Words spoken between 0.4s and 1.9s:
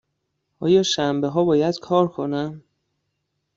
آیا شنبه ها باید